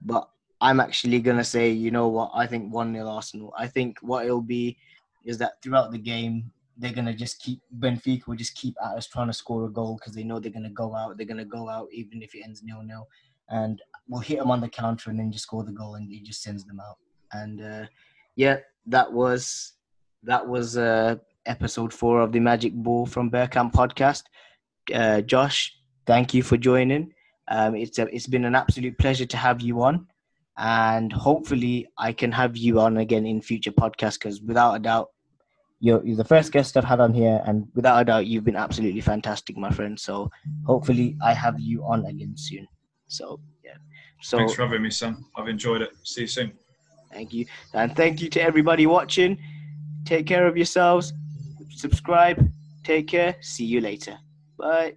but 0.00 0.28
I'm 0.60 0.80
actually 0.80 1.20
gonna 1.20 1.44
say, 1.44 1.70
you 1.70 1.90
know 1.90 2.08
what? 2.08 2.30
I 2.34 2.46
think 2.46 2.72
one 2.72 2.94
0 2.94 3.08
Arsenal. 3.08 3.52
I 3.56 3.66
think 3.66 3.98
what 4.00 4.24
it'll 4.24 4.40
be 4.40 4.78
is 5.24 5.38
that 5.38 5.62
throughout 5.62 5.92
the 5.92 5.98
game 5.98 6.50
they're 6.78 6.92
gonna 6.92 7.14
just 7.14 7.40
keep 7.40 7.60
Benfica 7.78 8.26
will 8.26 8.36
just 8.36 8.54
keep 8.54 8.74
at 8.82 8.96
us 8.96 9.06
trying 9.06 9.26
to 9.26 9.32
score 9.32 9.66
a 9.66 9.70
goal 9.70 9.96
because 9.96 10.14
they 10.14 10.22
know 10.22 10.38
they're 10.38 10.52
gonna 10.52 10.70
go 10.70 10.94
out. 10.94 11.16
They're 11.16 11.26
gonna 11.26 11.44
go 11.44 11.68
out 11.68 11.88
even 11.92 12.22
if 12.22 12.34
it 12.34 12.42
ends 12.44 12.62
nil 12.62 12.82
nil, 12.82 13.06
and 13.50 13.82
we'll 14.08 14.20
hit 14.20 14.38
them 14.38 14.50
on 14.50 14.60
the 14.60 14.68
counter 14.68 15.10
and 15.10 15.18
then 15.18 15.32
just 15.32 15.44
score 15.44 15.64
the 15.64 15.72
goal 15.72 15.96
and 15.96 16.10
it 16.10 16.24
just 16.24 16.42
sends 16.42 16.64
them 16.64 16.80
out. 16.80 16.96
And 17.32 17.60
uh, 17.60 17.86
yeah, 18.36 18.58
that 18.86 19.12
was 19.12 19.72
that 20.22 20.46
was 20.46 20.76
uh, 20.76 21.16
episode 21.46 21.92
four 21.92 22.20
of 22.20 22.32
the 22.32 22.40
Magic 22.40 22.72
Ball 22.72 23.06
from 23.06 23.30
Bearcamp 23.30 23.72
podcast. 23.72 24.24
Uh, 24.92 25.20
Josh, 25.20 25.74
thank 26.06 26.34
you 26.34 26.42
for 26.42 26.56
joining. 26.56 27.12
Um, 27.48 27.74
it's 27.74 27.98
a, 27.98 28.06
it's 28.14 28.26
been 28.26 28.44
an 28.44 28.54
absolute 28.54 28.98
pleasure 28.98 29.26
to 29.26 29.36
have 29.36 29.60
you 29.60 29.82
on, 29.82 30.06
and 30.56 31.12
hopefully 31.12 31.88
I 31.96 32.12
can 32.12 32.32
have 32.32 32.56
you 32.56 32.80
on 32.80 32.98
again 32.98 33.26
in 33.26 33.40
future 33.40 33.72
podcasts 33.72 34.14
because 34.14 34.40
without 34.40 34.74
a 34.74 34.78
doubt. 34.78 35.08
You're, 35.80 36.04
you're 36.04 36.16
the 36.16 36.24
first 36.24 36.50
guest 36.50 36.76
I've 36.76 36.82
had 36.82 36.98
on 36.98 37.14
here, 37.14 37.40
and 37.46 37.68
without 37.76 38.00
a 38.00 38.04
doubt, 38.04 38.26
you've 38.26 38.42
been 38.42 38.56
absolutely 38.56 39.00
fantastic, 39.00 39.56
my 39.56 39.70
friend. 39.70 39.98
So, 39.98 40.28
hopefully, 40.66 41.16
I 41.22 41.32
have 41.32 41.60
you 41.60 41.84
on 41.84 42.04
again 42.06 42.32
soon. 42.36 42.66
So, 43.06 43.38
yeah. 43.64 43.74
So, 44.20 44.38
Thanks 44.38 44.54
for 44.54 44.62
having 44.62 44.82
me, 44.82 44.90
Sam. 44.90 45.24
I've 45.36 45.46
enjoyed 45.46 45.82
it. 45.82 45.90
See 46.02 46.22
you 46.22 46.26
soon. 46.26 46.52
Thank 47.12 47.32
you. 47.32 47.46
And 47.74 47.94
thank 47.94 48.20
you 48.20 48.28
to 48.30 48.42
everybody 48.42 48.86
watching. 48.86 49.38
Take 50.04 50.26
care 50.26 50.48
of 50.48 50.56
yourselves. 50.56 51.12
Subscribe. 51.70 52.50
Take 52.82 53.08
care. 53.08 53.36
See 53.40 53.64
you 53.64 53.80
later. 53.80 54.18
Bye. 54.58 54.96